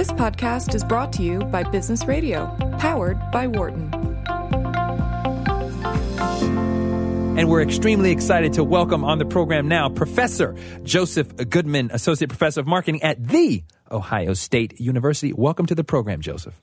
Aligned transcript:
This 0.00 0.12
podcast 0.12 0.74
is 0.74 0.82
brought 0.82 1.12
to 1.12 1.22
you 1.22 1.40
by 1.40 1.62
Business 1.62 2.06
Radio, 2.06 2.46
powered 2.78 3.18
by 3.32 3.46
Wharton. 3.46 3.92
And 7.38 7.50
we're 7.50 7.60
extremely 7.60 8.10
excited 8.10 8.54
to 8.54 8.64
welcome 8.64 9.04
on 9.04 9.18
the 9.18 9.26
program 9.26 9.68
now 9.68 9.90
Professor 9.90 10.56
Joseph 10.84 11.36
Goodman, 11.50 11.90
Associate 11.92 12.28
Professor 12.28 12.60
of 12.62 12.66
Marketing 12.66 13.02
at 13.02 13.22
The 13.22 13.62
Ohio 13.92 14.32
State 14.32 14.80
University. 14.80 15.34
Welcome 15.34 15.66
to 15.66 15.74
the 15.74 15.84
program, 15.84 16.22
Joseph. 16.22 16.58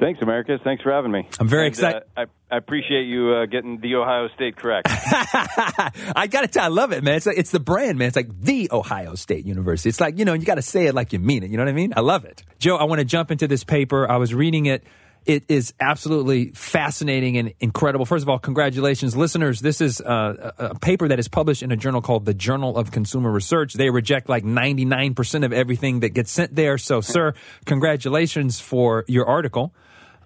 Thanks, 0.00 0.20
Americus. 0.22 0.60
Thanks 0.64 0.82
for 0.82 0.92
having 0.92 1.10
me. 1.12 1.28
I'm 1.38 1.48
very 1.48 1.66
And, 1.66 1.74
excited. 1.74 2.02
Uh, 2.16 2.22
I, 2.22 2.54
I 2.54 2.58
appreciate 2.58 3.04
you 3.06 3.30
uh, 3.32 3.46
getting 3.46 3.80
the 3.80 3.94
Ohio 3.94 4.28
State 4.34 4.56
correct. 4.56 4.88
I 4.90 6.26
got 6.30 6.42
to 6.42 6.48
tell, 6.48 6.64
I 6.64 6.68
love 6.68 6.92
it, 6.92 7.02
man. 7.04 7.14
It's 7.14 7.26
like, 7.26 7.38
it's 7.38 7.50
the 7.50 7.60
brand, 7.60 7.98
man. 7.98 8.08
It's 8.08 8.16
like 8.16 8.28
the 8.40 8.68
Ohio 8.72 9.14
State 9.14 9.46
University. 9.46 9.88
It's 9.88 10.00
like, 10.00 10.18
you 10.18 10.24
know, 10.24 10.34
you 10.34 10.44
got 10.44 10.56
to 10.56 10.62
say 10.62 10.86
it 10.86 10.94
like 10.94 11.12
you 11.12 11.18
mean 11.18 11.42
it. 11.42 11.50
You 11.50 11.56
know 11.56 11.64
what 11.64 11.70
I 11.70 11.74
mean? 11.74 11.92
I 11.96 12.00
love 12.00 12.24
it. 12.24 12.42
Joe, 12.58 12.76
I 12.76 12.84
want 12.84 12.98
to 13.00 13.04
jump 13.04 13.30
into 13.30 13.46
this 13.46 13.64
paper. 13.64 14.10
I 14.10 14.16
was 14.16 14.34
reading 14.34 14.66
it. 14.66 14.84
It 15.26 15.44
is 15.48 15.72
absolutely 15.80 16.50
fascinating 16.50 17.38
and 17.38 17.54
incredible. 17.60 18.04
First 18.04 18.22
of 18.24 18.28
all, 18.28 18.38
congratulations, 18.38 19.16
listeners. 19.16 19.60
This 19.60 19.80
is 19.80 20.00
uh, 20.00 20.52
a, 20.58 20.64
a 20.66 20.78
paper 20.78 21.08
that 21.08 21.18
is 21.18 21.28
published 21.28 21.62
in 21.62 21.72
a 21.72 21.76
journal 21.76 22.02
called 22.02 22.26
the 22.26 22.34
Journal 22.34 22.76
of 22.76 22.90
Consumer 22.90 23.30
Research. 23.30 23.74
They 23.74 23.88
reject 23.90 24.28
like 24.28 24.44
99% 24.44 25.44
of 25.44 25.52
everything 25.52 26.00
that 26.00 26.10
gets 26.10 26.30
sent 26.30 26.54
there. 26.54 26.76
So, 26.76 27.00
sir, 27.00 27.34
congratulations 27.64 28.60
for 28.60 29.04
your 29.08 29.26
article. 29.26 29.74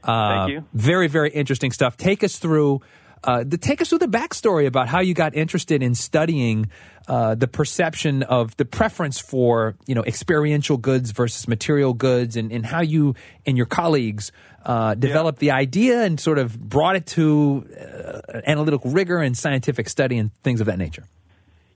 Uh, 0.03 0.47
Thank 0.47 0.51
you. 0.51 0.65
Very, 0.73 1.07
very 1.07 1.31
interesting 1.31 1.71
stuff. 1.71 1.97
Take 1.97 2.25
us 2.25 2.39
through. 2.39 2.81
Uh, 3.25 3.45
the, 3.47 3.59
take 3.59 3.81
us 3.81 3.89
through 3.89 3.99
the 3.99 4.07
backstory 4.07 4.67
about 4.67 4.89
how 4.89 5.01
you 5.01 5.15
got 5.15 5.35
interested 5.35 5.83
in 5.83 5.95
studying 5.95 6.71
uh, 7.09 7.35
the 7.35 7.49
perception 7.49 8.23
of 8.23 8.57
the 8.57 8.65
preference 8.65 9.19
for 9.19 9.75
you 9.87 9.95
know 9.95 10.05
experiential 10.05 10.77
goods 10.77 11.11
versus 11.11 11.49
material 11.49 11.95
goods, 11.95 12.37
and, 12.37 12.53
and 12.53 12.67
how 12.67 12.81
you 12.81 13.15
and 13.47 13.57
your 13.57 13.67
colleagues 13.67 14.31
uh, 14.65 14.95
developed 14.95 15.39
the 15.39 15.51
idea 15.51 16.03
and 16.03 16.21
sort 16.21 16.39
of 16.39 16.59
brought 16.59 16.97
it 16.97 17.07
to 17.07 17.67
uh, 17.81 18.41
analytical 18.47 18.91
rigor 18.91 19.19
and 19.19 19.37
scientific 19.37 19.89
study 19.89 20.19
and 20.19 20.35
things 20.43 20.61
of 20.61 20.67
that 20.67 20.79
nature. 20.79 21.05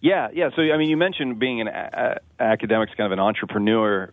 yeah, 0.02 0.28
yeah. 0.34 0.50
So, 0.54 0.62
I 0.62 0.76
mean, 0.76 0.90
you 0.90 0.96
mentioned 0.96 1.38
being 1.38 1.60
an 1.62 1.68
a- 1.68 2.18
academic's 2.38 2.92
kind 2.94 3.06
of 3.06 3.12
an 3.12 3.20
entrepreneur, 3.20 4.12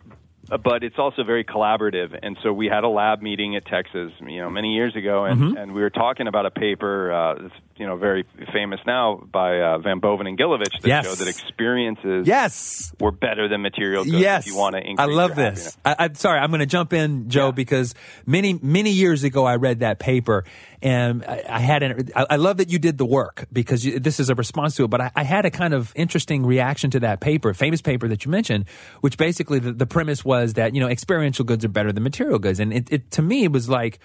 but 0.64 0.82
it's 0.82 0.98
also 0.98 1.22
very 1.24 1.44
collaborative. 1.44 2.18
And 2.22 2.36
so 2.42 2.52
we 2.52 2.66
had 2.66 2.84
a 2.84 2.88
lab 2.88 3.22
meeting 3.22 3.56
at 3.56 3.64
Texas, 3.66 4.12
you 4.20 4.40
know, 4.40 4.50
many 4.50 4.74
years 4.74 4.94
ago, 4.96 5.24
and, 5.24 5.40
Mm-hmm. 5.40 5.56
and 5.56 5.72
we 5.72 5.80
were 5.80 5.90
talking 5.90 6.26
about 6.26 6.44
a 6.46 6.50
paper 6.50 7.12
uh, 7.12 7.34
that's, 7.40 7.54
you 7.76 7.86
know, 7.86 7.96
very 7.96 8.24
famous 8.52 8.80
now 8.86 9.22
by 9.32 9.60
uh, 9.60 9.78
Van 9.78 10.00
Boven 10.00 10.26
and 10.26 10.38
Gilovich 10.38 10.72
that 10.82 10.86
Yes. 10.88 11.06
showed 11.06 11.18
that 11.18 11.28
experiences 11.28 12.26
Yes. 12.26 12.92
were 13.00 13.10
better 13.12 13.48
than 13.48 13.62
material 13.62 14.04
goods 14.04 14.16
Yes, 14.16 14.46
if 14.46 14.52
you 14.52 14.58
want 14.58 14.74
to 14.74 14.80
increase 14.80 14.98
I 14.98 15.04
love 15.06 15.34
this. 15.34 15.76
I, 15.84 15.96
I'm 16.00 16.14
sorry, 16.14 16.38
I'm 16.40 16.50
going 16.50 16.60
to 16.60 16.66
jump 16.66 16.92
in, 16.92 17.28
Joe, 17.30 17.46
Yeah. 17.46 17.50
because 17.52 17.94
many 18.26 18.58
many 18.62 18.90
years 18.90 19.24
ago 19.24 19.44
I 19.46 19.56
read 19.56 19.80
that 19.80 19.98
paper, 19.98 20.44
and 20.82 21.24
I, 21.24 21.44
I 21.48 21.58
had 21.60 21.82
an. 21.82 22.08
I, 22.14 22.26
I 22.30 22.36
love 22.36 22.58
that 22.58 22.70
you 22.70 22.78
did 22.78 22.98
the 22.98 23.04
work 23.04 23.46
because 23.52 23.84
you, 23.84 23.98
this 23.98 24.18
is 24.20 24.30
a 24.30 24.34
response 24.34 24.76
to 24.76 24.84
it. 24.84 24.88
But 24.88 25.00
I, 25.00 25.10
I 25.16 25.22
had 25.24 25.44
a 25.44 25.50
kind 25.50 25.74
of 25.74 25.92
interesting 25.94 26.46
reaction 26.46 26.90
to 26.92 27.00
that 27.00 27.20
paper, 27.20 27.52
famous 27.54 27.82
paper 27.82 28.08
that 28.08 28.24
you 28.24 28.30
mentioned, 28.30 28.66
which 29.00 29.18
basically 29.18 29.58
the, 29.58 29.72
the 29.72 29.86
premise 29.86 30.24
was 30.24 30.54
that 30.54 30.74
you 30.74 30.80
know 30.80 30.88
experiential 30.88 31.44
goods 31.44 31.64
are 31.64 31.68
better 31.68 31.92
than 31.92 32.02
material 32.02 32.38
goods, 32.38 32.60
and 32.60 32.72
it, 32.72 32.92
it 32.92 33.10
to 33.12 33.22
me 33.22 33.44
it 33.44 33.52
was 33.52 33.68
like 33.68 34.00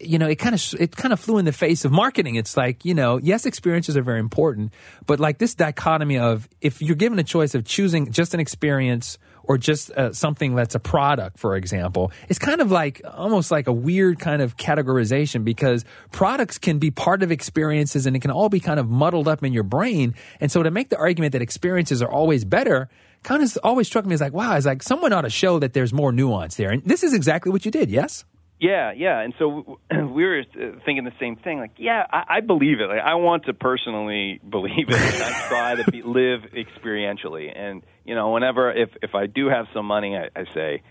you 0.00 0.18
know, 0.18 0.26
it 0.26 0.36
kind 0.36 0.54
of 0.54 0.74
it 0.80 0.96
kind 0.96 1.12
of 1.12 1.20
flew 1.20 1.38
in 1.38 1.44
the 1.44 1.52
face 1.52 1.84
of 1.84 1.92
marketing. 1.92 2.34
It's 2.36 2.56
like 2.56 2.84
you 2.84 2.94
know, 2.94 3.18
yes, 3.18 3.46
experiences 3.46 3.96
are 3.96 4.02
very 4.02 4.20
important, 4.20 4.72
but 5.06 5.20
like 5.20 5.38
this 5.38 5.54
dichotomy 5.54 6.18
of 6.18 6.48
if 6.60 6.82
you're 6.82 6.96
given 6.96 7.18
a 7.18 7.24
choice 7.24 7.54
of 7.54 7.64
choosing 7.64 8.10
just 8.10 8.34
an 8.34 8.40
experience 8.40 9.18
or 9.46 9.58
just 9.58 9.90
uh, 9.92 10.12
something 10.12 10.54
that's 10.54 10.74
a 10.74 10.80
product, 10.80 11.38
for 11.38 11.56
example, 11.56 12.12
it's 12.28 12.38
kind 12.38 12.60
of 12.60 12.70
like 12.70 13.00
almost 13.12 13.50
like 13.50 13.66
a 13.66 13.72
weird 13.72 14.18
kind 14.18 14.42
of 14.42 14.56
categorization 14.56 15.44
because 15.44 15.84
products 16.12 16.58
can 16.58 16.78
be 16.78 16.90
part 16.90 17.22
of 17.22 17.30
experiences 17.30 18.06
and 18.06 18.16
it 18.16 18.20
can 18.20 18.30
all 18.30 18.48
be 18.48 18.60
kind 18.60 18.80
of 18.80 18.88
muddled 18.88 19.28
up 19.28 19.42
in 19.42 19.52
your 19.52 19.62
brain. 19.62 20.14
And 20.40 20.50
so 20.50 20.62
to 20.62 20.70
make 20.70 20.90
the 20.90 20.98
argument 20.98 21.32
that 21.32 21.42
experiences 21.42 22.02
are 22.02 22.10
always 22.10 22.44
better 22.44 22.88
kind 23.22 23.42
of 23.42 23.58
always 23.64 23.86
struck 23.86 24.04
me 24.04 24.14
as 24.14 24.20
like, 24.20 24.32
wow, 24.32 24.54
it's 24.54 24.66
like 24.66 24.82
someone 24.82 25.12
ought 25.12 25.22
to 25.22 25.30
show 25.30 25.58
that 25.58 25.72
there's 25.72 25.92
more 25.92 26.12
nuance 26.12 26.56
there. 26.56 26.70
And 26.70 26.84
this 26.84 27.02
is 27.02 27.14
exactly 27.14 27.50
what 27.50 27.64
you 27.64 27.70
did, 27.70 27.90
yes? 27.90 28.24
Yeah, 28.60 28.92
yeah, 28.96 29.20
and 29.20 29.34
so 29.38 29.80
we 29.90 30.24
were 30.24 30.42
thinking 30.86 31.04
the 31.04 31.12
same 31.20 31.36
thing. 31.36 31.58
Like, 31.58 31.72
yeah, 31.76 32.06
I, 32.10 32.36
I 32.36 32.40
believe 32.40 32.80
it. 32.80 32.86
Like, 32.86 33.02
I 33.04 33.16
want 33.16 33.46
to 33.46 33.54
personally 33.54 34.40
believe 34.48 34.88
it. 34.88 34.94
I 34.94 35.48
try 35.48 35.74
to 35.74 35.90
be, 35.90 36.02
live 36.02 36.42
experientially, 36.54 37.52
and 37.54 37.82
you 38.04 38.14
know, 38.14 38.32
whenever 38.32 38.70
if 38.72 38.90
if 39.02 39.14
I 39.14 39.26
do 39.26 39.48
have 39.48 39.66
some 39.74 39.86
money, 39.86 40.16
I, 40.16 40.28
I 40.38 40.44
say 40.54 40.82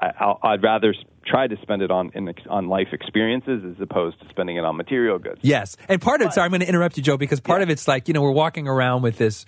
I, 0.00 0.12
I'll, 0.20 0.38
I'd 0.42 0.62
rather 0.62 0.94
try 1.26 1.46
to 1.46 1.56
spend 1.62 1.82
it 1.82 1.90
on 1.90 2.10
in, 2.14 2.32
on 2.48 2.68
life 2.68 2.88
experiences 2.92 3.62
as 3.64 3.80
opposed 3.82 4.20
to 4.20 4.28
spending 4.30 4.56
it 4.56 4.64
on 4.64 4.76
material 4.76 5.18
goods. 5.18 5.40
Yes. 5.42 5.76
And 5.88 6.00
part 6.00 6.22
of 6.22 6.28
it, 6.28 6.32
sorry, 6.32 6.46
I'm 6.46 6.50
going 6.50 6.60
to 6.60 6.68
interrupt 6.68 6.96
you, 6.96 7.02
Joe, 7.02 7.16
because 7.16 7.40
part 7.40 7.62
of 7.62 7.68
it's 7.68 7.86
like, 7.86 8.08
you 8.08 8.14
know, 8.14 8.22
we're 8.22 8.30
walking 8.30 8.66
around 8.66 9.02
with 9.02 9.18
this 9.18 9.44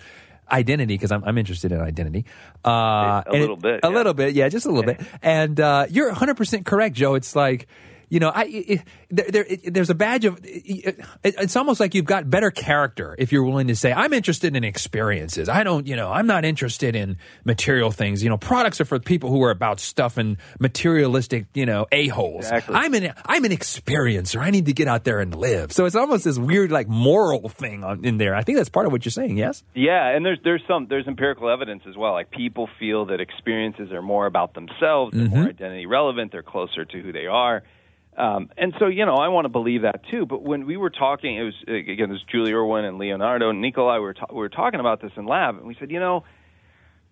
identity 0.51 0.93
because 0.93 1.11
I'm, 1.11 1.23
I'm 1.23 1.37
interested 1.37 1.71
in 1.71 1.79
identity. 1.79 2.25
Uh, 2.63 3.23
A 3.25 3.31
little 3.31 3.55
bit, 3.55 3.79
A 3.83 3.87
yeah. 3.87 3.95
little 3.95 4.13
bit. 4.13 4.35
Yeah, 4.35 4.49
just 4.49 4.65
a 4.65 4.69
little 4.71 4.93
bit. 4.93 5.01
And 5.23 5.59
uh, 5.59 5.87
you're 5.89 6.11
100% 6.13 6.65
correct, 6.65 6.95
Joe. 6.95 7.15
It's 7.15 7.35
like, 7.35 7.67
you 8.11 8.19
know, 8.19 8.27
I, 8.27 8.43
it, 8.43 8.81
there, 9.09 9.25
there, 9.29 9.45
it, 9.45 9.73
there's 9.73 9.89
a 9.89 9.95
badge 9.95 10.25
of. 10.25 10.37
It, 10.43 10.99
it's 11.23 11.55
almost 11.55 11.79
like 11.79 11.95
you've 11.95 12.03
got 12.03 12.29
better 12.29 12.51
character 12.51 13.15
if 13.17 13.31
you're 13.31 13.45
willing 13.45 13.69
to 13.69 13.75
say, 13.75 13.93
"I'm 13.93 14.11
interested 14.11 14.53
in 14.53 14.65
experiences. 14.65 15.47
I 15.47 15.63
don't, 15.63 15.87
you 15.87 15.95
know, 15.95 16.11
I'm 16.11 16.27
not 16.27 16.43
interested 16.43 16.93
in 16.93 17.17
material 17.45 17.89
things. 17.89 18.21
You 18.21 18.29
know, 18.29 18.37
products 18.37 18.81
are 18.81 18.85
for 18.85 18.99
people 18.99 19.31
who 19.31 19.41
are 19.43 19.49
about 19.49 19.79
stuff 19.79 20.17
and 20.17 20.35
materialistic, 20.59 21.45
you 21.53 21.65
know, 21.65 21.87
a 21.89 22.09
holes. 22.09 22.43
Exactly. 22.43 22.75
I'm 22.75 22.93
an 22.95 23.13
I'm 23.25 23.45
an 23.45 23.51
experiencer. 23.51 24.41
I 24.41 24.49
need 24.49 24.65
to 24.65 24.73
get 24.73 24.89
out 24.89 25.05
there 25.05 25.21
and 25.21 25.33
live. 25.33 25.71
So 25.71 25.85
it's 25.85 25.95
almost 25.95 26.25
this 26.25 26.37
weird, 26.37 26.69
like 26.69 26.89
moral 26.89 27.47
thing 27.47 27.85
on, 27.85 28.03
in 28.03 28.17
there. 28.17 28.35
I 28.35 28.43
think 28.43 28.57
that's 28.57 28.67
part 28.67 28.87
of 28.87 28.91
what 28.91 29.05
you're 29.05 29.11
saying. 29.11 29.37
Yes. 29.37 29.63
Yeah, 29.73 30.09
and 30.09 30.25
there's 30.25 30.39
there's 30.43 30.63
some 30.67 30.87
there's 30.89 31.07
empirical 31.07 31.49
evidence 31.49 31.83
as 31.87 31.95
well. 31.95 32.11
Like 32.11 32.29
people 32.29 32.67
feel 32.77 33.05
that 33.05 33.21
experiences 33.21 33.93
are 33.93 34.01
more 34.01 34.25
about 34.25 34.53
themselves, 34.53 35.13
they're 35.15 35.29
more 35.29 35.39
mm-hmm. 35.39 35.47
identity 35.47 35.85
relevant, 35.85 36.33
they're 36.33 36.43
closer 36.43 36.83
to 36.83 37.01
who 37.01 37.13
they 37.13 37.27
are. 37.27 37.63
Um, 38.21 38.49
and 38.55 38.75
so, 38.77 38.85
you 38.85 39.07
know, 39.07 39.15
I 39.15 39.29
want 39.29 39.45
to 39.45 39.49
believe 39.49 39.81
that 39.81 40.01
too. 40.11 40.27
But 40.27 40.43
when 40.43 40.67
we 40.67 40.77
were 40.77 40.91
talking, 40.91 41.37
it 41.37 41.41
was 41.43 41.55
again, 41.67 42.09
it 42.09 42.13
was 42.13 42.23
Julie 42.31 42.53
Irwin 42.53 42.85
and 42.85 42.99
Leonardo 42.99 43.49
and 43.49 43.61
Nikolai. 43.61 43.95
We 43.95 44.01
were 44.01 44.13
ta- 44.13 44.27
we 44.29 44.37
were 44.37 44.49
talking 44.49 44.79
about 44.79 45.01
this 45.01 45.11
in 45.17 45.25
lab, 45.25 45.57
and 45.57 45.65
we 45.65 45.75
said, 45.79 45.89
you 45.89 45.99
know, 45.99 46.23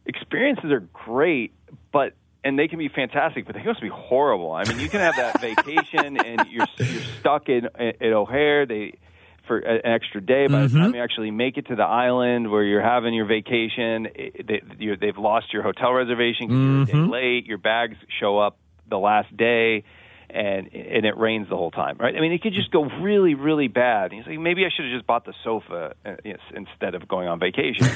experiences 0.05 0.71
are 0.71 0.81
great, 0.81 1.51
but 1.91 2.13
and 2.43 2.59
they 2.59 2.67
can 2.67 2.77
be 2.77 2.89
fantastic, 2.89 3.47
but 3.47 3.55
they 3.55 3.61
can 3.61 3.69
also 3.69 3.81
be 3.81 3.89
horrible. 3.89 4.51
I 4.51 4.65
mean, 4.65 4.79
you 4.79 4.87
can 4.87 4.99
have 4.99 5.15
that 5.15 5.41
vacation 5.41 6.17
and 6.17 6.47
you're 6.51 6.67
you're 6.77 7.01
stuck 7.19 7.49
in 7.49 7.65
at 7.65 8.01
O'Hare. 8.03 8.67
They 8.67 8.99
for 9.47 9.57
an 9.57 9.81
extra 9.83 10.21
day. 10.21 10.45
By 10.45 10.67
the 10.67 10.77
time 10.79 10.93
you 10.93 11.01
actually 11.01 11.31
make 11.31 11.57
it 11.57 11.67
to 11.69 11.75
the 11.75 11.83
island 11.83 12.51
where 12.51 12.63
you're 12.63 12.83
having 12.83 13.15
your 13.15 13.25
vacation, 13.25 14.07
it, 14.13 14.45
they, 14.47 14.61
you, 14.77 14.95
they've 14.95 15.17
lost 15.17 15.51
your 15.53 15.63
hotel 15.63 15.91
reservation 15.91 16.47
because 16.47 16.93
you're 16.93 17.03
a 17.03 17.07
day 17.07 17.11
late. 17.11 17.45
Your 17.47 17.57
bags 17.57 17.97
show 18.19 18.37
up 18.37 18.59
the 18.87 18.99
last 18.99 19.35
day. 19.35 19.85
And 20.31 20.67
and 20.75 21.05
it 21.05 21.17
rains 21.17 21.49
the 21.49 21.57
whole 21.57 21.71
time, 21.71 21.97
right? 21.99 22.15
I 22.15 22.19
mean, 22.19 22.31
it 22.31 22.41
could 22.43 22.53
just 22.53 22.69
go 22.69 22.83
really, 22.85 23.33
really 23.33 23.67
bad. 23.67 24.11
And 24.11 24.13
he's 24.21 24.27
like, 24.27 24.37
maybe 24.39 24.63
I 24.63 24.69
should 24.69 24.85
have 24.85 24.93
just 24.93 25.07
bought 25.07 25.25
the 25.25 25.33
sofa 25.43 25.95
uh, 26.05 26.15
yes, 26.23 26.37
instead 26.53 26.93
of 26.93 27.07
going 27.07 27.27
on 27.27 27.39
vacation. 27.39 27.87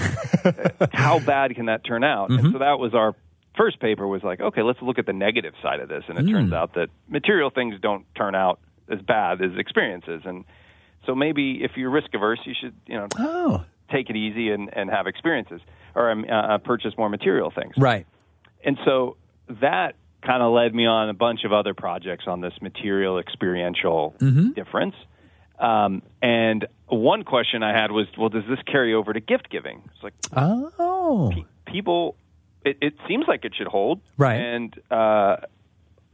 Uh, 0.43 0.87
How 0.91 1.19
bad 1.19 1.53
can 1.55 1.67
that 1.67 1.83
turn 1.85 2.03
out? 2.03 2.31
And 2.31 2.51
so 2.51 2.57
that 2.59 2.79
was 2.79 2.95
our 2.95 3.13
first 3.55 3.79
paper. 3.79 4.07
Was 4.07 4.23
like, 4.23 4.41
okay, 4.41 4.63
let's 4.63 4.81
look 4.81 4.97
at 4.97 5.05
the 5.05 5.13
negative 5.13 5.53
side 5.61 5.79
of 5.79 5.89
this. 5.89 6.03
And 6.07 6.17
it 6.17 6.27
turns 6.31 6.51
out 6.53 6.73
that 6.73 6.89
material 7.07 7.51
things 7.51 7.75
don't 7.79 8.03
turn 8.15 8.33
out 8.33 8.59
as 8.89 8.99
bad 9.01 9.39
as 9.43 9.51
experiences. 9.57 10.23
And 10.25 10.43
so 11.05 11.13
maybe 11.13 11.63
if 11.63 11.71
you're 11.77 11.91
risk 11.91 12.13
averse, 12.15 12.39
you 12.45 12.53
should 12.59 12.73
you 12.87 12.95
know 12.95 13.07
Oh. 13.19 13.63
take 13.91 14.09
it 14.09 14.15
easy 14.15 14.49
and, 14.49 14.69
and 14.75 14.89
have 14.89 15.05
experiences 15.05 15.61
or 15.93 16.09
um, 16.09 16.25
uh, 16.27 16.57
purchase 16.57 16.93
more 16.97 17.09
material 17.09 17.51
things. 17.51 17.75
Right. 17.77 18.07
And 18.65 18.79
so 18.85 19.17
that 19.61 19.93
kind 20.25 20.41
of 20.41 20.53
led 20.53 20.73
me 20.73 20.85
on 20.85 21.09
a 21.09 21.13
bunch 21.13 21.43
of 21.43 21.51
other 21.53 21.73
projects 21.73 22.25
on 22.27 22.41
this 22.41 22.53
material 22.61 23.19
experiential 23.19 24.15
difference. 24.55 24.95
Um, 25.59 26.01
and 26.21 26.65
one 26.87 27.23
question 27.23 27.63
I 27.63 27.79
had 27.79 27.91
was, 27.91 28.07
well, 28.17 28.29
does 28.29 28.43
this 28.49 28.59
carry 28.65 28.93
over 28.93 29.13
to 29.13 29.19
gift 29.19 29.49
giving? 29.49 29.83
It's 29.93 30.03
like 30.03 30.13
Oh. 30.35 31.31
pe- 31.33 31.71
people, 31.71 32.15
it, 32.65 32.77
it 32.81 32.93
seems 33.07 33.25
like 33.27 33.45
it 33.45 33.53
should 33.55 33.67
hold, 33.67 34.01
Right. 34.17 34.39
And 34.39 34.73
uh, 34.89 35.37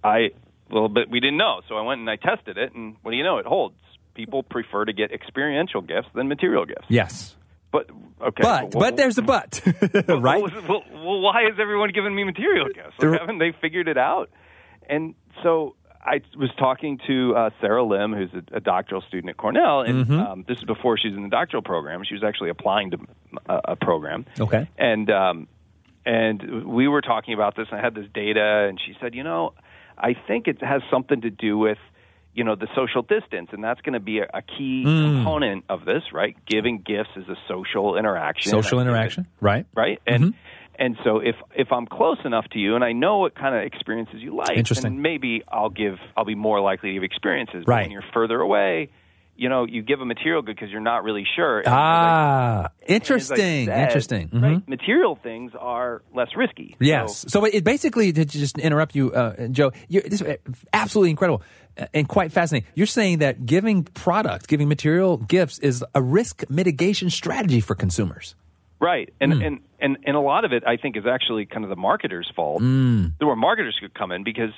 I, 0.03 0.31
well, 0.69 0.87
but 0.87 1.09
we 1.09 1.19
didn't 1.19 1.37
know, 1.37 1.61
so 1.67 1.75
I 1.77 1.81
went 1.81 1.99
and 2.01 2.09
I 2.09 2.15
tested 2.17 2.57
it, 2.57 2.73
and 2.73 2.95
what 3.01 3.11
do 3.11 3.17
you 3.17 3.23
know? 3.23 3.37
It 3.37 3.45
holds. 3.45 3.75
People 4.13 4.43
prefer 4.43 4.85
to 4.85 4.93
get 4.93 5.11
experiential 5.11 5.81
gifts 5.81 6.09
than 6.13 6.27
material 6.27 6.65
gifts. 6.65 6.85
Yes. 6.89 7.35
But 7.71 7.89
okay, 8.21 8.41
But 8.43 8.73
well, 8.75 8.81
but 8.81 8.97
there's 8.97 9.17
a 9.17 9.21
but, 9.21 9.61
right? 10.07 10.41
well, 10.41 10.83
well, 10.91 11.21
why 11.21 11.43
is 11.47 11.55
everyone 11.59 11.91
giving 11.93 12.13
me 12.15 12.23
material 12.23 12.67
gifts? 12.67 12.93
Like, 12.99 13.19
haven't 13.19 13.39
they 13.39 13.53
figured 13.61 13.87
it 13.87 13.97
out? 13.97 14.29
And 14.89 15.15
so 15.43 15.75
I 16.01 16.21
was 16.37 16.49
talking 16.57 16.99
to 17.07 17.35
uh, 17.35 17.49
Sarah 17.61 17.83
Lim, 17.83 18.13
who's 18.13 18.31
a, 18.33 18.57
a 18.57 18.59
doctoral 18.59 19.01
student 19.01 19.29
at 19.29 19.37
Cornell, 19.37 19.81
and 19.81 20.05
Mm-hmm. 20.05 20.19
um, 20.19 20.45
this 20.47 20.57
is 20.59 20.63
before 20.63 20.97
she 20.97 21.09
was 21.09 21.17
in 21.17 21.23
the 21.23 21.29
doctoral 21.29 21.61
program. 21.63 22.03
She 22.07 22.13
was 22.15 22.23
actually 22.23 22.49
applying 22.49 22.91
to 22.91 22.97
a, 23.47 23.61
a 23.71 23.75
program. 23.75 24.25
Okay. 24.39 24.67
And 24.77 25.09
um, 25.11 25.47
and 26.05 26.65
we 26.65 26.87
were 26.87 27.01
talking 27.01 27.33
about 27.33 27.55
this. 27.55 27.67
And 27.71 27.79
I 27.79 27.83
had 27.83 27.93
this 27.93 28.07
data, 28.13 28.67
and 28.69 28.79
she 28.83 28.95
said, 29.01 29.13
you 29.13 29.23
know, 29.23 29.53
I 29.97 30.15
think 30.27 30.47
it 30.47 30.61
has 30.63 30.81
something 30.89 31.21
to 31.21 31.29
do 31.29 31.57
with 31.57 31.77
you 32.39 32.45
know 32.45 32.55
the 32.55 32.69
social 32.75 33.01
distance 33.01 33.49
and 33.51 33.61
that's 33.61 33.81
going 33.81 33.93
to 33.93 33.99
be 33.99 34.19
a, 34.19 34.27
a 34.33 34.41
key 34.41 34.83
Mm. 34.87 35.01
component 35.23 35.65
of 35.69 35.83
this 35.85 36.03
right 36.13 36.35
giving 36.45 36.75
gifts 36.93 37.09
is 37.17 37.27
a 37.27 37.35
social 37.47 37.97
interaction 37.97 38.49
Social 38.51 38.79
interaction, 38.79 39.23
that- 39.23 39.45
right? 39.45 39.65
right 39.75 39.99
and 40.07 40.33
and 40.83 40.95
so 41.03 41.17
if 41.19 41.35
if 41.63 41.67
i'm 41.73 41.85
close 41.85 42.17
enough 42.23 42.45
to 42.53 42.59
you 42.59 42.75
and 42.75 42.83
i 42.83 42.93
know 42.93 43.17
what 43.23 43.35
kind 43.35 43.53
of 43.55 43.61
experiences 43.63 44.21
you 44.21 44.33
like 44.35 44.55
Interesting. 44.57 44.93
then 44.93 45.01
maybe 45.01 45.43
i'll 45.57 45.69
give 45.83 45.97
i'll 46.15 46.23
be 46.25 46.35
more 46.49 46.61
likely 46.61 46.89
to 46.91 46.93
give 46.93 47.03
experiences 47.03 47.65
Right. 47.67 47.83
when 47.83 47.91
you're 47.91 48.09
further 48.13 48.39
away 48.39 48.89
you 49.39 49.47
know 49.49 49.65
you 49.65 49.81
give 49.81 49.99
a 50.01 50.05
material 50.05 50.41
good 50.41 50.55
because 50.55 50.69
you're 50.69 50.81
not 50.93 51.03
really 51.03 51.25
sure 51.35 51.59
And 51.59 51.67
Ah, 51.69 52.63
I 52.67 52.69
interesting, 52.97 53.65
said, 53.67 53.83
interesting. 53.85 54.29
Mhm. 54.29 54.41
right, 54.43 54.67
material 54.67 55.15
things 55.15 55.51
are 55.59 56.01
less 56.13 56.29
risky 56.35 56.75
Yes. 56.79 57.19
So- 57.19 57.39
So 57.39 57.45
it 57.45 57.63
basically, 57.63 58.11
to 58.13 58.25
just 58.25 58.57
interrupt 58.59 58.95
you, 58.95 59.11
uh, 59.13 59.47
Joe, 59.47 59.71
this 59.89 60.21
is 60.21 60.37
absolutely 60.73 61.11
incredible 61.11 61.41
uh, 61.79 61.85
and 61.93 62.07
quite 62.07 62.31
fascinating. 62.33 62.67
You're 62.75 62.93
saying 62.99 63.19
that 63.19 63.45
giving 63.45 63.83
product, 63.83 64.47
giving 64.47 64.67
material 64.67 65.17
gifts 65.17 65.57
is 65.59 65.83
a 65.95 66.01
risk 66.01 66.43
mitigation 66.49 67.09
strategy 67.09 67.61
for 67.61 67.75
consumers. 67.75 68.35
Right, 68.81 69.13
and 69.21 69.33
Hmm. 69.33 69.41
and 69.41 69.59
and 69.81 69.97
and 70.07 70.15
a 70.15 70.21
lot 70.21 70.43
of 70.45 70.51
it, 70.53 70.63
I 70.67 70.75
think, 70.77 70.95
is 70.97 71.05
actually 71.05 71.45
kind 71.45 71.63
of 71.65 71.69
the 71.69 71.75
marketer's 71.89 72.29
fault. 72.35 72.59
Hmm. 72.61 73.07
There 73.19 73.27
were 73.27 73.35
marketers 73.35 73.77
could 73.81 73.93
come 73.93 74.11
in 74.11 74.23
because 74.23 74.51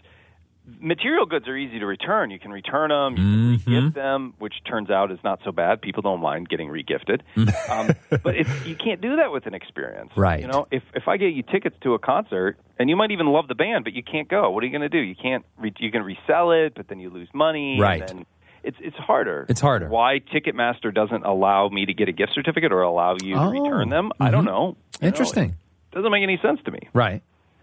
material 0.79 1.25
goods 1.25 1.47
are 1.47 1.55
easy 1.57 1.79
to 1.79 1.85
return. 1.85 2.31
You 2.31 2.39
can 2.39 2.51
return 2.51 2.89
them, 2.89 3.11
you 3.11 3.17
can 3.17 3.57
Mm-hmm. 3.57 3.69
regift 3.89 3.93
them, 3.95 4.33
which 4.39 4.55
turns 4.65 4.89
out 4.89 5.11
is 5.11 5.19
not 5.23 5.39
so 5.43 5.51
bad. 5.51 5.81
People 5.81 6.01
don't 6.01 6.21
mind 6.21 6.49
getting 6.49 6.69
regifted, 6.69 7.21
um, 7.69 7.95
but 8.23 8.35
if, 8.37 8.65
you 8.67 8.75
can't 8.75 9.01
do 9.01 9.17
that 9.17 9.31
with 9.31 9.45
an 9.45 9.53
experience. 9.53 10.11
Right. 10.15 10.39
You 10.41 10.47
know, 10.47 10.67
if 10.71 10.83
if 10.95 11.07
I 11.07 11.17
get 11.17 11.33
you 11.33 11.43
tickets 11.43 11.75
to 11.81 11.93
a 11.93 11.99
concert 11.99 12.57
and 12.79 12.89
you 12.89 12.95
might 12.95 13.11
even 13.11 13.27
love 13.27 13.47
the 13.47 13.55
band, 13.55 13.83
but 13.83 13.93
you 13.93 14.03
can't 14.03 14.27
go, 14.27 14.49
what 14.51 14.63
are 14.63 14.67
you 14.67 14.71
going 14.71 14.81
to 14.81 14.89
do? 14.89 14.99
You 14.99 15.15
can't. 15.15 15.45
Re- 15.57 15.73
you 15.79 15.91
can 15.91 16.03
resell 16.03 16.51
it, 16.51 16.73
but 16.75 16.87
then 16.87 16.99
you 16.99 17.09
lose 17.09 17.29
money. 17.33 17.73
and 17.73 17.81
Right. 17.81 18.07
then 18.07 18.25
it's 18.63 18.77
it's 18.79 18.97
harder. 18.97 19.45
It's 19.49 19.61
harder. 19.61 19.89
Why 19.89 20.19
Ticketmaster 20.19 20.93
doesn't 20.93 21.25
allow 21.25 21.69
me 21.69 21.85
to 21.85 21.93
get 21.93 22.09
a 22.09 22.11
gift 22.11 22.33
certificate 22.33 22.71
or 22.71 22.81
allow 22.81 23.15
you 23.23 23.35
Oh. 23.35 23.51
to 23.51 23.59
return 23.61 23.89
them? 23.89 24.11
I 24.19 24.29
don't 24.31 24.45
know. 24.45 24.75
You 24.99 25.05
know, 25.05 25.07
Interesting. 25.07 25.49
it 25.91 25.95
doesn't 25.95 26.11
make 26.11 26.23
any 26.23 26.37
sense 26.41 26.59
to 26.65 26.71
me. 26.71 26.79
Right. 26.93 27.21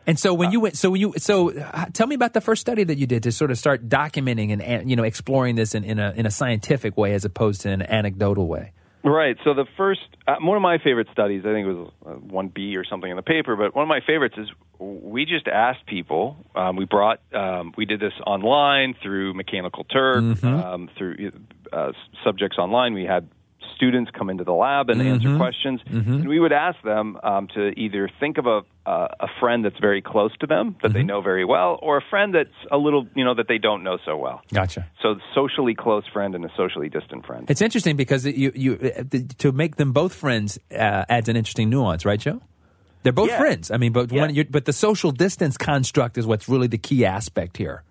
And 0.08 0.18
so 0.18 0.32
when 0.32 0.52
you 0.52 0.60
went, 0.60 0.76
so 0.76 0.90
when 0.90 1.00
you, 1.02 1.12
so 1.18 1.52
uh, 1.52 1.84
tell 1.92 2.06
me 2.06 2.14
about 2.14 2.32
the 2.32 2.40
first 2.40 2.62
study 2.62 2.82
that 2.82 2.96
you 2.96 3.06
did 3.06 3.24
to 3.24 3.30
sort 3.30 3.50
of 3.50 3.58
start 3.58 3.90
documenting 3.90 4.58
and, 4.58 4.88
you 4.88 4.96
know, 4.96 5.04
exploring 5.04 5.54
this 5.54 5.74
in, 5.74 5.84
in 5.84 5.98
a, 5.98 6.14
in 6.16 6.24
a 6.24 6.30
scientific 6.30 6.96
way 6.96 7.12
as 7.12 7.26
opposed 7.26 7.60
to 7.60 7.70
an 7.70 7.82
anecdotal 7.82 8.46
way. 8.46 8.72
Right. 9.04 9.36
So 9.44 9.52
the 9.52 9.66
first, 9.76 10.00
uh, 10.26 10.36
one 10.40 10.56
of 10.56 10.62
my 10.62 10.78
favorite 10.78 11.08
studies, 11.12 11.42
I 11.44 11.52
think 11.52 11.66
it 11.66 11.72
was 11.72 11.92
uh, 12.06 12.10
one 12.12 12.48
B 12.48 12.76
or 12.76 12.84
something 12.84 13.10
in 13.10 13.16
the 13.16 13.22
paper, 13.22 13.54
but 13.54 13.74
one 13.74 13.82
of 13.82 13.88
my 13.88 14.00
favorites 14.00 14.36
is 14.38 14.48
we 14.78 15.26
just 15.26 15.46
asked 15.46 15.84
people. 15.86 16.36
Um, 16.54 16.76
we 16.76 16.86
brought, 16.86 17.20
um, 17.34 17.74
we 17.76 17.84
did 17.84 18.00
this 18.00 18.14
online 18.26 18.94
through 19.02 19.34
Mechanical 19.34 19.84
Turk, 19.84 20.42
um, 20.42 20.88
through 20.96 21.32
uh, 21.70 21.92
subjects 22.24 22.56
online. 22.58 22.94
We 22.94 23.04
had 23.04 23.28
students 23.78 24.10
come 24.18 24.28
into 24.28 24.42
the 24.42 24.52
lab 24.52 24.90
and 24.90 25.00
answer 25.00 25.30
questions, 25.36 25.80
and 25.86 26.28
we 26.28 26.38
would 26.40 26.52
ask 26.52 26.76
them 26.82 27.16
um, 27.22 27.46
to 27.54 27.68
either 27.84 28.10
think 28.20 28.36
of 28.38 28.46
a 28.46 28.60
uh, 28.84 29.06
a 29.20 29.28
friend 29.38 29.64
that's 29.64 29.78
very 29.88 30.00
close 30.02 30.32
to 30.40 30.46
them 30.46 30.74
that 30.82 30.92
they 30.94 31.02
know 31.02 31.20
very 31.20 31.44
well, 31.44 31.78
or 31.82 31.98
a 31.98 32.04
friend 32.08 32.34
that's 32.34 32.58
a 32.72 32.78
little, 32.78 33.06
you 33.14 33.24
know, 33.24 33.34
that 33.34 33.46
they 33.46 33.58
don't 33.58 33.82
know 33.84 33.98
so 34.04 34.16
well. 34.16 34.40
Gotcha. 34.52 34.86
So 35.02 35.16
socially 35.34 35.74
close 35.74 36.04
friend 36.10 36.34
and 36.34 36.42
a 36.44 36.50
socially 36.56 36.88
distant 36.88 37.26
friend. 37.26 37.44
It's 37.50 37.60
interesting 37.60 37.96
because 37.96 38.24
you, 38.24 38.50
you, 38.54 38.72
uh, 38.98 39.18
to 39.38 39.52
make 39.52 39.76
them 39.76 39.92
both 39.92 40.14
friends 40.14 40.58
uh, 40.72 41.04
adds 41.16 41.28
an 41.28 41.36
interesting 41.36 41.68
nuance, 41.68 42.06
right, 42.06 42.18
Joe? 42.18 42.40
They're 43.02 43.12
both 43.12 43.28
Yeah. 43.28 43.38
friends. 43.38 43.70
I 43.70 43.76
mean, 43.76 43.92
but 43.92 44.10
Yeah. 44.10 44.22
when 44.22 44.46
but 44.50 44.64
the 44.64 44.72
social 44.72 45.12
distance 45.12 45.58
construct 45.58 46.16
is 46.16 46.26
what's 46.26 46.48
really 46.48 46.66
the 46.66 46.78
key 46.78 47.04
aspect 47.04 47.58
here. 47.58 47.82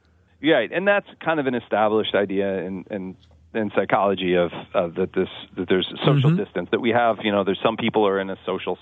Right, 0.44 0.72
and 0.72 0.88
that's 0.88 1.08
kind 1.24 1.40
of 1.40 1.46
an 1.48 1.56
established 1.56 2.16
idea 2.16 2.60
in 2.68 2.86
in, 2.90 3.16
in 3.54 3.72
psychology 3.76 4.36
of 4.36 4.52
uh, 4.74 4.88
that 4.98 5.10
this 5.14 5.30
that 5.56 5.68
there's 5.70 5.88
social 6.06 6.30
Mm-hmm. 6.32 6.44
distance 6.44 6.70
that 6.72 6.80
we 6.82 6.90
have. 6.92 7.18
You 7.24 7.32
know, 7.32 7.44
there's 7.44 7.60
some 7.64 7.78
people 7.78 8.08
are 8.08 8.20
in 8.20 8.30
a 8.30 8.38
social 8.46 8.78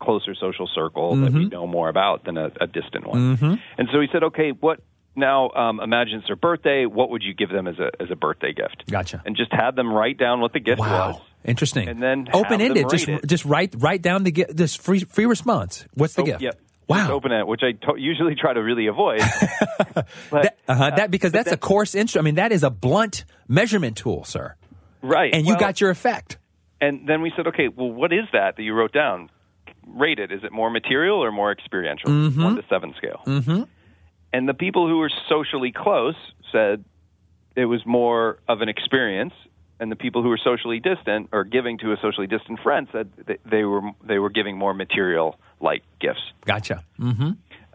closer 0.00 0.34
social 0.34 0.68
circle 0.74 1.16
that 1.16 1.30
Mm-hmm. 1.30 1.38
we 1.38 1.44
know 1.48 1.66
more 1.66 1.88
about 1.88 2.24
than 2.24 2.36
a, 2.36 2.50
a 2.60 2.66
distant 2.66 3.06
one. 3.06 3.60
And 3.78 3.88
so 3.92 4.00
he 4.00 4.06
said, 4.12 4.24
okay, 4.24 4.50
what 4.50 4.80
now? 5.16 5.50
Um, 5.50 5.80
imagine 5.80 6.18
it's 6.18 6.26
their 6.26 6.36
birthday. 6.36 6.86
What 6.86 7.10
would 7.10 7.22
you 7.22 7.34
give 7.34 7.48
them 7.50 7.66
as 7.66 7.78
a 7.78 7.90
as 8.00 8.10
a 8.10 8.16
birthday 8.16 8.52
gift? 8.52 8.90
Gotcha. 8.90 9.22
And 9.24 9.36
just 9.36 9.52
had 9.52 9.76
them 9.76 9.92
write 9.92 10.18
down 10.18 10.40
what 10.40 10.52
the 10.52 10.60
gift 10.60 10.80
was. 10.80 11.20
interesting. 11.44 11.88
And 11.88 12.02
then 12.02 12.26
open 12.32 12.60
ended. 12.60 12.86
Just 12.90 13.08
it. 13.08 13.26
just 13.26 13.44
write 13.44 13.74
write 13.78 14.02
down 14.02 14.24
the 14.24 14.32
gift. 14.32 14.56
This 14.56 14.74
free 14.76 15.00
free 15.00 15.26
response. 15.26 15.86
What's 15.94 16.14
the 16.14 16.22
Oh, 16.22 16.26
gift? 16.26 16.42
Yep. 16.42 16.60
Wow. 16.86 17.12
Open 17.12 17.32
it, 17.32 17.46
which 17.46 17.62
I 17.62 17.72
to- 17.72 17.98
usually 17.98 18.34
try 18.34 18.52
to 18.52 18.60
really 18.62 18.86
avoid. 18.88 19.20
but, 19.94 20.06
That, 20.30 20.58
uh-huh, 20.68 20.84
uh, 20.84 20.96
that 20.96 21.10
because 21.10 21.32
but 21.32 21.44
that's 21.44 21.52
a 21.52 21.56
coarse 21.56 21.94
instrument. 21.94 22.24
I 22.24 22.26
mean, 22.26 22.34
that 22.36 22.52
is 22.52 22.62
a 22.62 22.70
blunt 22.70 23.24
measurement 23.48 23.96
tool, 23.96 24.24
sir. 24.24 24.54
right. 25.02 25.32
And 25.32 25.46
you 25.46 25.52
well, 25.52 25.60
got 25.60 25.80
your 25.80 25.90
effect. 25.90 26.38
And 26.80 27.08
then 27.08 27.22
we 27.22 27.32
said, 27.36 27.46
okay, 27.48 27.68
well, 27.68 27.90
what 27.90 28.12
is 28.12 28.26
that 28.32 28.56
that 28.56 28.62
you 28.62 28.74
wrote 28.74 28.92
down? 28.92 29.30
Rate 29.86 30.18
it. 30.18 30.30
Is 30.32 30.44
it 30.44 30.52
more 30.52 30.70
material 30.70 31.22
or 31.24 31.32
more 31.32 31.50
experiential? 31.52 32.10
One 32.10 32.56
to 32.56 32.62
seven 32.68 32.94
scale. 32.98 33.22
Mm-hmm. 33.26 33.62
And 34.32 34.48
the 34.48 34.54
people 34.54 34.88
who 34.88 34.98
were 34.98 35.10
socially 35.28 35.72
close 35.72 36.16
said 36.52 36.84
it 37.56 37.66
was 37.66 37.80
more 37.86 38.38
of 38.48 38.60
an 38.60 38.68
experience, 38.68 39.32
and 39.80 39.90
the 39.90 39.96
people 39.96 40.22
who 40.22 40.28
were 40.28 40.38
socially 40.42 40.80
distant 40.80 41.28
or 41.32 41.44
giving 41.44 41.78
to 41.78 41.92
a 41.92 41.96
socially 42.00 42.26
distant 42.26 42.60
friend 42.60 42.88
said 42.92 43.10
they 43.44 43.64
were 43.64 43.82
they 44.04 44.18
were 44.18 44.30
giving 44.30 44.56
more 44.56 44.74
material 44.74 45.36
like 45.60 45.82
gifts. 46.00 46.32
Gotcha. 46.44 46.84
Mm-hmm. 46.98 47.30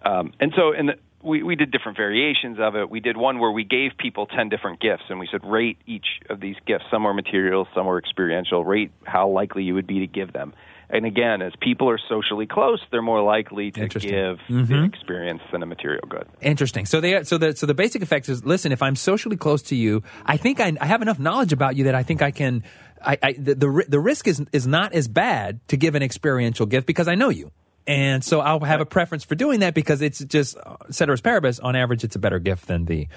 Um, 0.08 0.34
and 0.40 0.54
so, 0.56 0.74
and 0.74 0.96
we 1.22 1.44
we 1.44 1.56
did 1.56 1.72
different 1.72 1.98
variations 1.98 2.58
of 2.60 2.76
it. 2.76 2.90
We 2.90 3.00
did 3.00 3.18
one 3.18 3.40
where 3.40 3.52
we 3.52 3.64
gave 3.64 3.92
people 3.98 4.26
ten 4.26 4.50
different 4.50 4.80
gifts, 4.80 5.04
and 5.10 5.20
we 5.20 5.28
said 5.32 5.46
rate 5.46 5.78
each 5.86 6.08
of 6.30 6.40
these 6.40 6.56
gifts. 6.66 6.86
Some 6.90 7.04
were 7.04 7.14
material, 7.14 7.68
some 7.76 7.86
were 7.86 8.00
experiential. 8.00 8.64
Rate 8.64 8.92
how 9.04 9.30
likely 9.30 9.64
you 9.64 9.74
would 9.74 9.88
be 9.88 10.00
to 10.00 10.08
give 10.08 10.32
them. 10.32 10.54
And 10.92 11.06
again, 11.06 11.42
as 11.42 11.54
people 11.62 11.90
are 11.90 12.00
socially 12.10 12.48
close, 12.48 12.82
they're 12.92 13.02
more 13.02 13.22
likely 13.22 13.72
to 13.72 13.88
give 13.88 14.40
the 14.50 14.84
experience 14.84 15.42
than 15.52 15.62
a 15.62 15.66
material 15.66 16.04
good. 16.10 16.28
Interesting. 16.42 16.86
So 16.88 17.00
they 17.00 17.24
so 17.24 17.38
the 17.38 17.56
so 17.56 17.68
the 17.68 17.76
basic 17.76 18.02
effect 18.02 18.28
is 18.28 18.44
listen. 18.44 18.72
If 18.72 18.82
I'm 18.82 18.96
socially 18.96 19.38
close 19.38 19.62
to 19.64 19.76
you, 19.76 20.02
I 20.26 20.38
think 20.38 20.60
I, 20.60 20.76
I 20.82 20.88
have 20.88 21.02
enough 21.04 21.20
knowledge 21.20 21.54
about 21.54 21.76
you 21.76 21.86
that 21.86 21.96
I 21.96 22.04
think 22.04 22.22
I 22.22 22.32
can. 22.32 22.64
I, 23.02 23.18
I 23.22 23.34
the, 23.34 23.56
the 23.56 23.86
the 23.88 24.00
risk 24.00 24.28
is 24.28 24.44
is 24.52 24.66
not 24.66 24.94
as 24.94 25.08
bad 25.08 25.60
to 25.68 25.78
give 25.78 25.94
an 25.94 26.02
experiential 26.02 26.66
gift 26.66 26.88
because 26.88 27.08
I 27.08 27.16
know 27.16 27.30
you, 27.30 27.52
and 27.86 28.24
so 28.24 28.40
I'll 28.40 28.60
have 28.62 28.82
a 28.82 28.86
preference 28.86 29.24
for 29.24 29.36
doing 29.36 29.60
that 29.60 29.76
because 29.76 30.02
it's 30.02 30.20
just 30.20 30.58
uh, 30.58 30.76
ceteris 30.90 31.22
paribus. 31.22 31.60
On 31.60 31.76
average, 31.76 32.04
it's 32.04 32.16
a 32.16 32.20
better 32.20 32.40
gift 32.40 32.68
than 32.68 32.86
the 32.86 33.08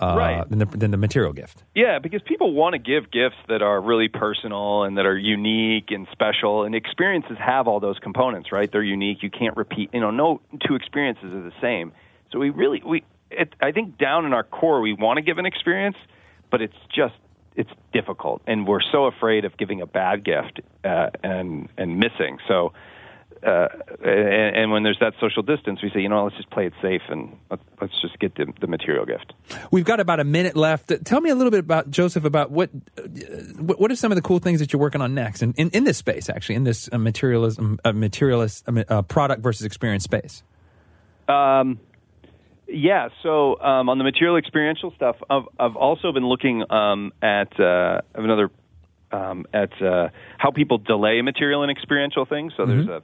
uh, 0.00 0.14
Right. 0.16 0.48
than 0.48 0.58
the 0.58 0.66
than 0.66 0.90
the 0.90 0.96
material 0.96 1.32
gift. 1.32 1.64
Yeah, 1.74 1.98
because 1.98 2.22
people 2.22 2.52
want 2.52 2.74
to 2.74 2.78
give 2.78 3.10
gifts 3.10 3.36
that 3.48 3.62
are 3.62 3.80
really 3.80 4.08
personal 4.08 4.84
and 4.84 4.96
that 4.98 5.06
are 5.06 5.16
unique 5.16 5.90
and 5.90 6.06
special. 6.12 6.64
And 6.64 6.74
experiences 6.74 7.36
have 7.38 7.68
all 7.68 7.80
those 7.80 7.98
components, 7.98 8.52
right? 8.52 8.70
They're 8.70 8.82
unique. 8.82 9.22
You 9.22 9.30
can't 9.30 9.56
repeat. 9.56 9.90
You 9.92 10.00
know, 10.00 10.10
no 10.10 10.40
two 10.66 10.74
experiences 10.74 11.24
are 11.32 11.42
the 11.42 11.52
same. 11.60 11.92
So 12.32 12.38
we 12.38 12.50
really, 12.50 12.82
we, 12.84 13.04
it, 13.30 13.54
I 13.60 13.72
think, 13.72 13.98
down 13.98 14.26
in 14.26 14.32
our 14.32 14.44
core, 14.44 14.80
we 14.80 14.92
want 14.92 15.18
to 15.18 15.22
give 15.22 15.38
an 15.38 15.46
experience, 15.46 15.96
but 16.50 16.60
it's 16.60 16.76
just, 16.94 17.14
it's 17.54 17.70
difficult, 17.92 18.42
and 18.46 18.66
we're 18.66 18.80
so 18.92 19.06
afraid 19.06 19.44
of 19.44 19.56
giving 19.56 19.80
a 19.80 19.86
bad 19.86 20.24
gift 20.24 20.60
uh, 20.84 21.10
and 21.22 21.68
and 21.78 21.98
missing. 21.98 22.38
So. 22.48 22.72
Uh, 23.42 23.68
and, 24.02 24.56
and 24.56 24.70
when 24.70 24.82
there's 24.82 24.98
that 25.00 25.12
social 25.20 25.42
distance, 25.42 25.82
we 25.82 25.90
say, 25.90 26.00
you 26.00 26.08
know, 26.08 26.24
let's 26.24 26.36
just 26.36 26.50
play 26.50 26.66
it 26.66 26.72
safe 26.80 27.02
and 27.08 27.36
let, 27.50 27.60
let's 27.80 27.92
just 28.00 28.18
get 28.18 28.34
the, 28.34 28.46
the 28.60 28.66
material 28.66 29.04
gift. 29.04 29.32
We've 29.70 29.84
got 29.84 30.00
about 30.00 30.20
a 30.20 30.24
minute 30.24 30.56
left. 30.56 30.92
Tell 31.04 31.20
me 31.20 31.30
a 31.30 31.34
little 31.34 31.50
bit 31.50 31.60
about 31.60 31.90
Joseph. 31.90 32.24
About 32.24 32.50
what 32.50 32.70
uh, 32.98 33.02
what 33.58 33.80
what 33.80 33.90
are 33.90 33.96
some 33.96 34.10
of 34.10 34.16
the 34.16 34.22
cool 34.22 34.38
things 34.38 34.60
that 34.60 34.72
you're 34.72 34.80
working 34.80 35.00
on 35.00 35.14
next 35.14 35.42
in, 35.42 35.52
in, 35.54 35.70
in 35.70 35.84
this 35.84 35.98
space, 35.98 36.28
actually, 36.28 36.56
in 36.56 36.64
this 36.64 36.88
uh, 36.92 36.98
materialism, 36.98 37.78
uh, 37.84 37.92
materialist 37.92 38.68
uh, 38.68 38.84
uh, 38.88 39.02
product 39.02 39.42
versus 39.42 39.64
experience 39.66 40.04
space. 40.04 40.42
Um, 41.28 41.78
yeah. 42.66 43.10
So 43.22 43.60
um, 43.60 43.88
on 43.88 43.98
the 43.98 44.04
material 44.04 44.36
experiential 44.36 44.92
stuff, 44.96 45.16
I've, 45.28 45.44
I've 45.58 45.76
also 45.76 46.12
been 46.12 46.26
looking 46.26 46.64
um, 46.70 47.12
at 47.22 47.58
uh, 47.60 48.00
another 48.14 48.50
um, 49.12 49.46
at 49.52 49.70
uh, 49.80 50.08
how 50.38 50.50
people 50.50 50.78
delay 50.78 51.22
material 51.22 51.62
and 51.62 51.70
experiential 51.70 52.24
things. 52.24 52.52
So 52.56 52.66
there's 52.66 52.88
a, 52.88 53.02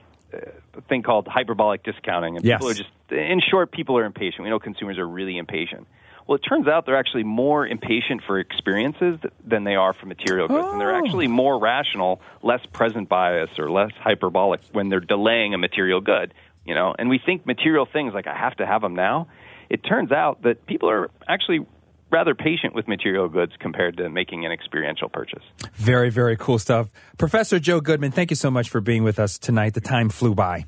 a 0.75 0.81
thing 0.89 1.03
called 1.03 1.27
hyperbolic 1.27 1.83
discounting, 1.83 2.37
and 2.37 2.45
Yes. 2.45 2.57
people 2.59 2.69
are 2.69 2.73
just, 2.73 2.89
in 3.11 3.39
short, 3.39 3.71
people 3.71 3.97
are 3.97 4.05
impatient. 4.05 4.43
We 4.43 4.49
know 4.49 4.59
consumers 4.59 4.97
are 4.97 5.07
really 5.07 5.37
impatient. 5.37 5.87
Well, 6.25 6.35
it 6.37 6.39
turns 6.47 6.67
out 6.67 6.85
they're 6.85 6.97
actually 6.97 7.23
more 7.23 7.67
impatient 7.67 8.21
for 8.25 8.39
experiences 8.39 9.19
than 9.45 9.65
they 9.65 9.75
are 9.75 9.91
for 9.93 10.05
material 10.05 10.47
goods, 10.47 10.67
and 10.71 10.79
they're 10.79 10.95
Oh. 10.95 10.99
actually 11.05 11.27
more 11.27 11.59
rational, 11.59 12.21
less 12.41 12.65
present 12.67 13.09
bias, 13.09 13.49
or 13.59 13.69
less 13.69 13.91
hyperbolic 13.99 14.61
when 14.71 14.87
they're 14.89 15.01
delaying 15.01 15.53
a 15.53 15.57
material 15.57 15.99
good. 15.99 16.33
You 16.65 16.75
know, 16.75 16.95
and 16.97 17.09
we 17.09 17.19
think 17.19 17.45
material 17.45 17.85
things 17.85 18.13
like 18.13 18.25
I 18.25 18.33
have 18.33 18.55
to 18.55 18.65
have 18.65 18.81
them 18.81 18.95
now. 18.95 19.27
It 19.69 19.83
turns 19.83 20.13
out 20.13 20.43
that 20.43 20.65
people 20.65 20.89
are 20.89 21.09
actually 21.27 21.65
rather 22.13 22.35
patient 22.35 22.75
with 22.75 22.87
material 22.87 23.27
goods 23.27 23.53
compared 23.59 23.97
to 23.97 24.09
making 24.09 24.45
an 24.45 24.51
experiential 24.51 25.09
purchase. 25.09 25.43
Very 25.73 26.09
very 26.09 26.37
cool 26.37 26.59
stuff, 26.59 26.89
Professor 27.17 27.59
Joe 27.59 27.81
Goodman. 27.81 28.11
Thank 28.11 28.29
you 28.29 28.35
so 28.35 28.51
much 28.51 28.69
for 28.69 28.79
being 28.79 29.03
with 29.03 29.19
us 29.19 29.37
tonight. 29.37 29.73
The 29.73 29.81
time 29.81 30.09
flew 30.09 30.35
by. 30.35 30.65